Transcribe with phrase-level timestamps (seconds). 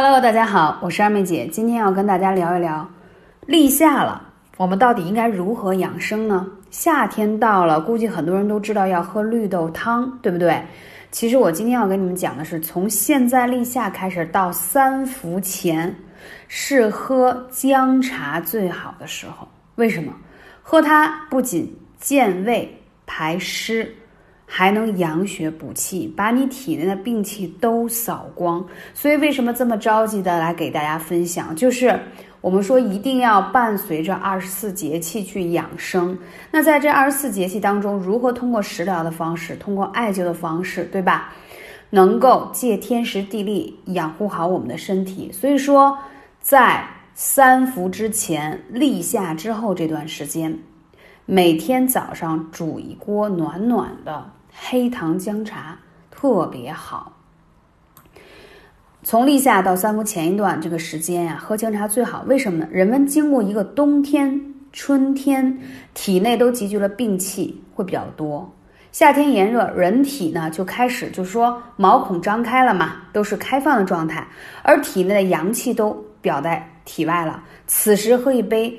[0.00, 2.88] Hello，大家好，我是二妹姐，今天要跟大家聊一聊
[3.46, 4.22] 立夏了，
[4.56, 6.46] 我们到底应该如何养生呢？
[6.70, 10.62] 夏天到了，估计很多人都知道要喝绿豆汤，对不对？
[11.10, 15.92] 其实我今天要跟你们讲的是，从现在立夏开始到三伏前，
[16.46, 19.48] 是喝姜茶最好的时候。
[19.74, 20.12] 为什么？
[20.62, 22.72] 喝它不仅健胃
[23.04, 23.92] 排湿。
[24.50, 28.66] 还能养血补气，把你体内的病气都扫光。
[28.94, 31.54] 所以为什么这么着急的来给大家分享？
[31.54, 32.00] 就是
[32.40, 36.18] 我们说一定要伴随着二十四节气去养生。
[36.50, 41.34] 那在这二十四节气当中，如何通过食疗的方式，通过艾灸的方式，对吧？
[41.90, 45.30] 能够借天时地利养护好我们的身体。
[45.30, 45.98] 所以说，
[46.40, 46.84] 在
[47.14, 50.58] 三伏之前、立夏之后这段时间，
[51.26, 54.30] 每天早上煮一锅暖暖的。
[54.60, 55.78] 黑糖姜茶
[56.10, 57.12] 特别好。
[59.02, 62.24] 从立夏到三伏前一段这个时间呀，喝姜茶最好。
[62.26, 62.68] 为什么呢？
[62.70, 65.58] 人们经过一个冬天、春天，
[65.94, 68.52] 体内都积聚了病气，会比较多。
[68.92, 74.26] 夏天炎热，人体呢就开始就说毛孔张开了嘛，都是开放的状态，
[74.62, 77.42] 而体内的阳气都表在体外了。
[77.66, 78.78] 此时喝一杯。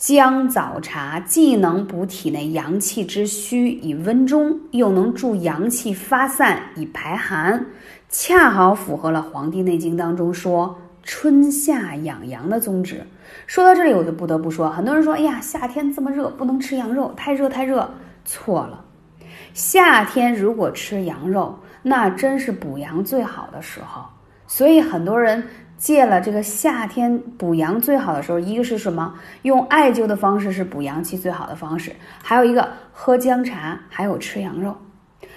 [0.00, 7.62] 姜枣茶既能补体内阳气之虚以温中，又能助阳气发散以排寒，
[8.08, 13.06] 恰好符合了《黄帝内经》当中说春夏养阳的宗旨。
[13.46, 17.86] 说到这里，我就不得不说，很多人说：“哎呀，夏天这么热，不能吃羊肉，太热太热。”
[18.24, 18.82] 错了，
[19.52, 24.02] 夏天如果吃羊肉，那真是补阳最好的时候。
[24.46, 25.46] 所以很多人。
[25.80, 29.14] 借了这个夏天补阳最好的时候，一个是什么？
[29.42, 34.76] 用艾灸的方式是补阳气最好的方式，还有一个喝姜茶，还有吃羊肉。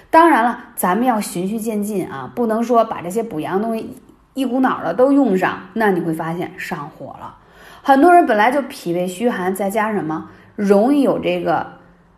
[0.09, 3.95] 当然了，咱们要循序渐进啊，不能说把这些补阳东西
[4.33, 7.37] 一股脑的都用上，那你会发现上火了。
[7.81, 11.65] 很多人本来就脾胃虚寒，再加什么，容易有这个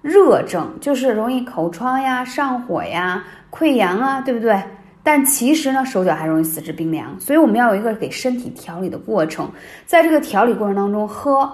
[0.01, 4.59] 热症，就是容易口疮呀、上火呀、溃疡啊，对不对？
[5.05, 9.47] 但其实呢，手脚还容易四肢冰凉，所以我们要有一个给身体调理的过程。
[9.85, 11.47] 在这个调理过程当中，喝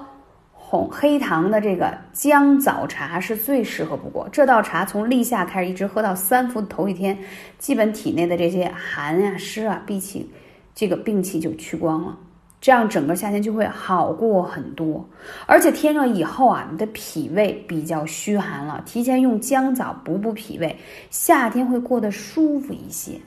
[0.53, 4.25] 红黑糖的这个姜枣茶是最适合不过。
[4.31, 7.17] 这道茶从立夏开始一直喝到三伏头一天，
[7.59, 10.31] 基本体内的这些寒呀、湿啊、闭气，
[10.73, 12.17] 这个病气就去光了。
[12.61, 15.06] 这样整个夏天就会好过很多。
[15.45, 20.73] 而且天热以后啊，你的脾胃比较虚寒了，提前用姜枣补补脾胃，
[21.09, 23.19] 夏天会过得舒服一些。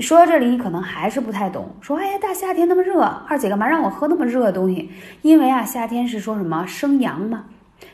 [0.00, 1.68] 说到这里，你可能还是不太懂。
[1.80, 4.90] 说，哎呀，大夏天那么热，二姐干嘛让我喝那么热的东西？
[5.22, 7.44] 因为啊，夏天是说什么生阳嘛，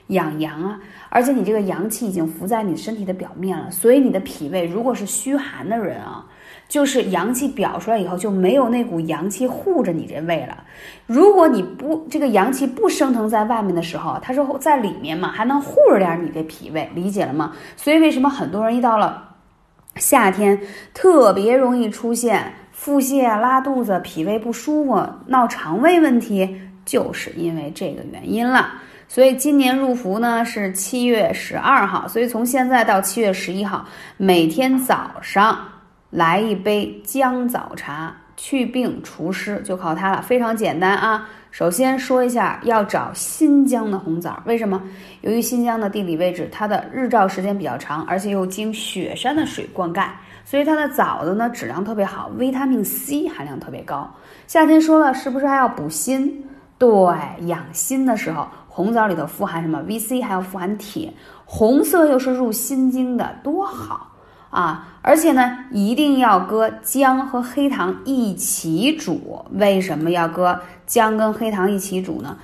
[0.08, 0.78] 养阳啊。
[1.08, 6.26] 而且你这个阳气已经浮在你身体的表面了，所以你的脾胃如果是虚寒的人啊，
[6.68, 10.64] 就是阳气表出来以后就没有那股阳气护着你这胃了。
[11.06, 17.52] 如果你不这个阳气不升腾在外面的时候，它是在里面嘛，还能护着点你这脾胃，理解了吗？
[17.76, 19.35] 所以为什么很多人一到了。
[19.96, 20.58] 夏天
[20.94, 28.74] 特别容易出现腹泻、拉肚子、脾胃不舒服、闹肠胃问题，就是因为这个原因了。
[29.08, 33.86] 所以今年入伏呢是七月十二号，所以从现在到七月十一号，
[34.16, 35.58] 每天早上
[36.10, 38.14] 来一杯姜枣茶。
[38.36, 41.28] 去病除湿就靠它了，非常简单啊！
[41.50, 44.82] 首先说一下，要找新疆的红枣，为什么？
[45.22, 50.06] 由于新疆的地理位置，它的日照时间比较长，而且又经雪山的水灌溉，
[50.44, 54.12] 所以它的枣子呢质量特别好，维他命 C 含量特别高。
[54.46, 56.44] 夏天说了，是不是还要补心？
[56.78, 56.90] 对，
[57.46, 61.10] 养心的时候，红枣里头富含什么？VC 还要富含铁，
[61.46, 64.12] 红色又是入心经的，多好！
[64.50, 69.44] 啊，而且呢，一定要搁姜和黑糖一起煮。
[69.52, 72.36] 为什么要搁姜跟黑糖一起煮呢？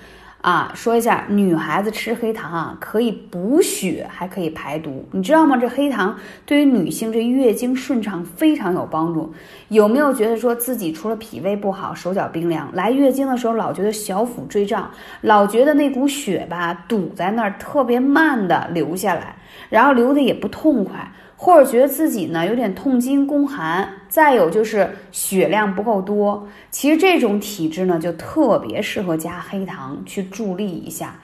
[0.42, 5.56] 啊，说一下，女孩子吃黑糖啊，可以补血，还可以排毒，你知道吗？
[5.56, 9.32] 这黑糖对于女性这月经顺畅非常有帮助。
[9.68, 14.90] 有没有觉得说自己除了脾胃不好，手脚冰凉，来月经的时候老觉得小腹坠胀，
[15.20, 19.36] 老觉得那股血吧堵在那儿，特别慢的流下来，
[19.70, 21.08] 然后流的也不痛快。
[21.44, 31.16] 或者觉得自己呢有点痛经宫寒，再有就是血量不够多，其实这种体质呢就特别适合加黑糖去助力一下，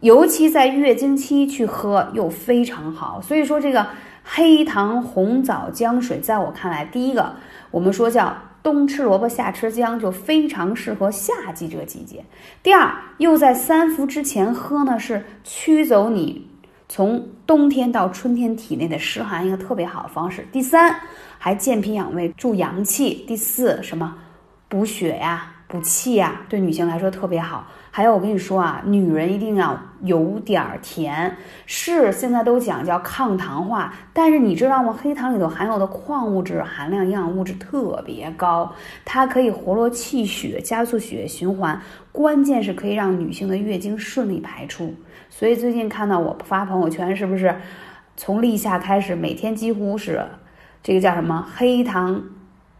[0.00, 3.22] 尤其在月经期去喝又非常好。
[3.22, 3.86] 所以说这个
[4.22, 7.34] 黑糖红枣姜水，在我看来，第一个
[7.70, 12.22] 我们说叫冬吃萝卜夏吃姜，就非常适合夏季这个季节。
[12.62, 16.50] 第二，又在三伏之前喝呢，是驱走你。
[16.88, 20.46] 从冬天到春天，体内的湿寒一个特别好的方式。
[20.52, 20.94] 第三，
[21.38, 23.24] 还健脾养胃、助阳气。
[23.26, 24.14] 第四，什么？
[24.68, 27.66] 补血呀、补气呀，对女性来说特别好。
[27.90, 31.34] 还有，我跟你说啊，女人一定要有点儿甜。
[31.64, 34.92] 是现在都讲叫抗糖化，但是你知道吗？
[35.00, 38.70] 黑糖里头含有的矿物质含量、营养物质特别高，
[39.04, 44.92] 它可以活络气血，加速血液循环，关键是可以让女性的月经顺利排出。
[45.36, 47.56] 所以最近看到我发朋友圈，是不是
[48.16, 50.24] 从立夏开始，每天几乎是
[50.80, 52.22] 这个叫什么黑糖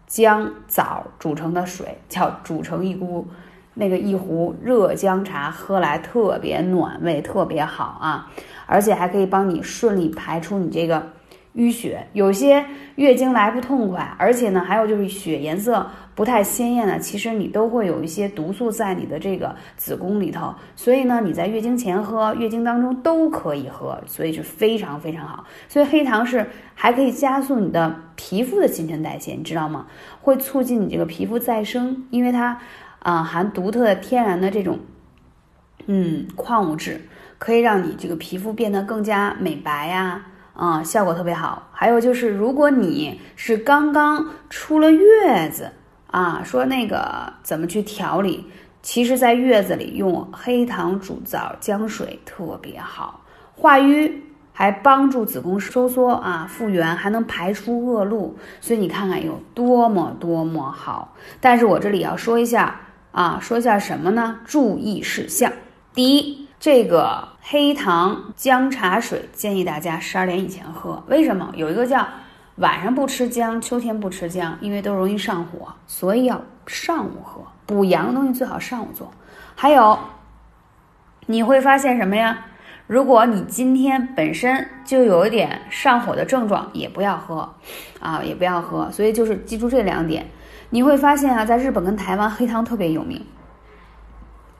[0.06, 3.26] 姜枣煮成的水，叫煮成一锅。
[3.74, 8.30] 那个一壶热姜茶喝来特别暖胃，特别好啊，
[8.66, 11.08] 而且还可以帮你顺利排出你这个
[11.54, 12.06] 淤血。
[12.12, 12.64] 有些
[12.96, 20.54] 月经来不痛快，而且呢，还有就是血颜色不太鲜艳的，其实你都会有一些毒素在你的这个子宫里头。
[20.76, 25.44] 所以呢，你在月经前喝，月经当中都可以喝，所以是非常非常好。
[25.68, 29.86] 所以黑糖是还可以加速你的皮肤的新陈代谢，你知道吗？
[30.20, 32.58] 会促进你这个皮肤再生，因为它。
[33.00, 34.78] 啊，含独特的天然的这种，
[35.84, 36.98] 嗯，矿物质，
[37.36, 40.24] 可以让你这个皮肤变得更加美白呀，
[40.54, 41.68] 啊效果特别好。
[41.72, 45.70] 还有就是，如果你是刚刚出了月子
[46.10, 48.46] 啊，说那个怎么去调理？
[48.82, 53.20] 其实，在月子里用黑糖煮枣姜水特别好，
[53.54, 54.22] 化瘀，
[54.52, 61.14] 还帮助子宫收缩啊复原，还能排出恶露，所以你看看有多么多么好。
[61.40, 62.80] 但是我这里要说一下。
[63.14, 64.40] 啊，说一下什么呢？
[64.44, 65.52] 注意事项。
[65.94, 71.04] 第一，这个黑糖姜茶水建议大家十二点以前喝。
[71.08, 71.52] 为什么？
[71.54, 72.08] 有一个叫
[72.56, 77.42] 晚上不吃姜，秋天不吃姜，因为都容易上火，所以要上午喝。
[77.66, 79.12] 补阳的东西最好上午做。
[79.54, 79.98] 还有，
[81.26, 82.46] 你会发现什么呀？
[82.86, 87.54] 如果你今天本身就有一点上火的症状，也不要喝，
[88.00, 88.90] 啊，也不要喝。
[88.90, 90.26] 所以就是记住这两点。
[90.70, 93.22] 你会发现啊，在日本跟台湾，黑糖特别有名，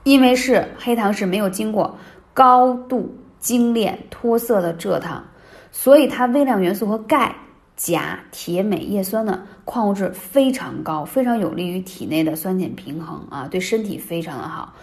[0.03, 1.97] 因为是黑糖是没有经过
[2.35, 5.23] 高度精炼脱色的蔗糖，
[5.71, 7.35] 所以它微量元素和钙、
[7.75, 14.73] 钾、铁、镁、叶酸的矿物质非常高，非常有利于体内的酸碱平衡啊，对身体非常的好。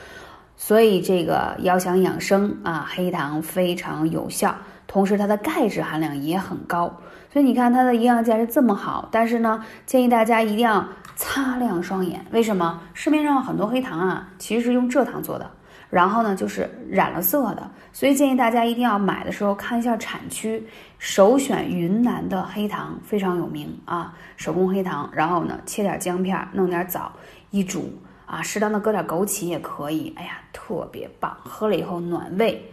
[0.56, 4.56] 所以这个要想养生啊，黑糖非常有效，
[4.86, 6.98] 同时它的钙质含量也很高，
[7.32, 10.84] 所以你看它的营养价值这么好，但是呢，建议大家一定要。
[11.14, 15.48] 擦亮双眼，为什么市面上很多黑糖啊，其实是用蔗糖做的，
[15.92, 20.66] 然后呢就是染了色的，所以建议大家一定要买的时候看一下产区，
[20.98, 27.12] 首选云南的黑糖非常有名啊，手工黑糖，然后呢切点姜片，弄点枣
[27.50, 27.92] 一煮
[28.24, 32.64] 啊，适当的搁点枸杞也可以，哎呀特别棒，喝了以后暖胃、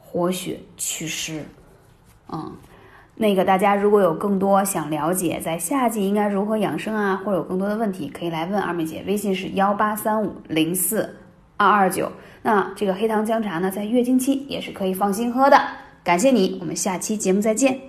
[0.00, 1.44] 活血、祛湿，
[2.32, 2.52] 嗯。
[3.20, 11.12] 那个大家如果有更多想了解在夏季应该如何养生啊，或者有更多的问题，可以来问二妹姐，微信是幺八三五零四。
[11.58, 12.10] 二二九。
[12.42, 15.60] 那这个黑糖姜茶呢，在月经期也是可以放心喝的。
[16.02, 17.87] 感谢你，我们下期节目再见。